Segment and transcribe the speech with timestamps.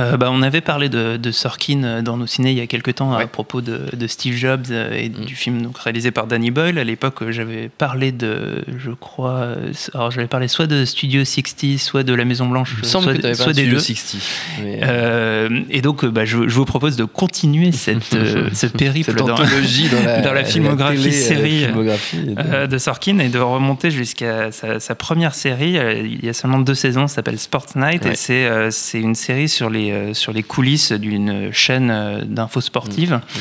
[0.00, 2.66] Euh, bah, on avait parlé de, de, Sorkin euh, dans nos ciné il y a
[2.66, 5.24] quelques temps à propos de, de, Steve Jobs euh, et mm.
[5.24, 6.78] du film donc, réalisé par Danny Boyle.
[6.78, 9.56] À l'époque, j'avais parlé de, je crois,
[9.94, 13.52] alors j'avais parlé soit de Studio 60, soit de La Maison Blanche, soit, que soit
[13.52, 13.78] des deux.
[13.78, 14.22] 60.
[14.58, 18.02] Euh, et donc, bah, je, je, vous propose de continuer cette,
[18.52, 22.34] ce périple dans, dans, la, dans, la, filmographie télé, série filmographie
[22.70, 25.78] de Sorkin et de remonter jusqu'à sa, sa, première série.
[26.04, 28.12] Il y a seulement deux saisons, ça s'appelle Sports Night ouais.
[28.12, 33.14] et c'est une série sur les euh, sur les coulisses d'une chaîne euh, d'infos sportives.
[33.14, 33.38] Mmh.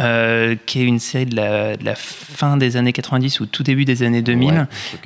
[0.00, 3.62] Euh, qui est une série de la, de la, fin des années 90 ou tout
[3.62, 4.64] début des années 2000, ouais,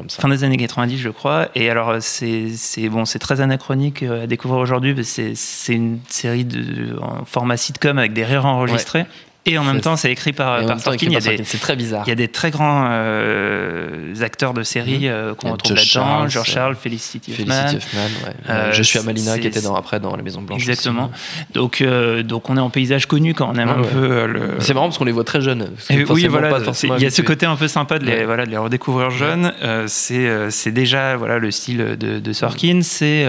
[0.08, 1.48] fin des années 90 je crois.
[1.54, 4.96] Et alors c'est bon, très anachronique à découvrir aujourd'hui.
[5.04, 9.00] C'est une série de, en format sitcom avec des rires enregistrés.
[9.00, 9.06] Ouais.
[9.46, 11.08] Et en même temps, c'est écrit par, par Sorkin.
[11.20, 12.04] C'est très bizarre.
[12.06, 15.10] Il y a des très grands euh, acteurs de série mmh.
[15.10, 16.28] euh, qu'on retrouve là-dedans.
[16.28, 17.68] George Charles, Felicity Huffman.
[17.68, 18.34] Felicity Huffman ouais.
[18.50, 20.60] euh, je suis à Malina qui était dans, après dans La Maison Blanche.
[20.60, 21.10] Exactement.
[21.10, 21.44] Aussi.
[21.54, 24.56] Donc, euh, donc on est en paysage connu quand on aime ouais, un peu le.
[24.58, 25.70] C'est marrant parce qu'on les voit très jeunes.
[25.90, 26.58] Et oui, voilà.
[26.82, 29.52] Il y a ce côté un peu sympa de les, voilà, de les redécouvrir jeunes.
[29.86, 32.80] c'est déjà voilà, le style de, de Sorkin.
[32.82, 33.24] C'est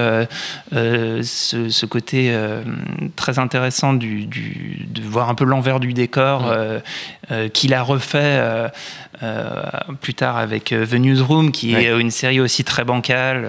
[0.71, 2.35] ce, ce, côté
[3.15, 6.52] très intéressant du, du, de voir un peu l'envers du décor.
[7.31, 8.69] Euh, qu'il a refait euh,
[9.22, 9.61] euh,
[10.02, 11.83] plus tard avec The Newsroom, qui ouais.
[11.83, 13.47] est une série aussi très bancale.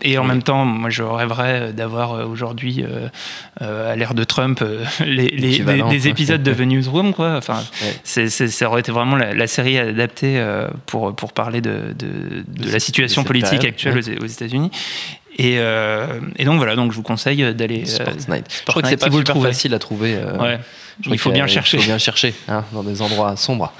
[0.00, 2.84] et en même temps, moi, je rêverais d'avoir aujourd'hui,
[3.60, 4.64] à l'ère de Trump,
[5.00, 7.12] les, les, des, des, épisodes de The Newsroom.
[7.12, 7.36] Quoi.
[7.36, 7.96] Enfin, ouais.
[8.02, 10.42] c est, ça aurait été vraiment la, la série adaptée
[10.86, 14.70] pour, pour parler de, de, de, de la situation politique actuelle aux, aux États-Unis.
[15.38, 17.86] Et, euh, et, donc voilà, donc je vous conseille d'aller.
[17.86, 18.46] Sports euh, Night.
[18.50, 20.16] Je crois que c'est pas super facile à trouver.
[20.16, 20.58] Euh, ouais.
[21.06, 21.76] Il faut bien chercher.
[21.76, 23.72] Il faut bien chercher hein, dans des endroits sombres.